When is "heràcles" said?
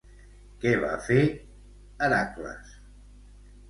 2.09-2.77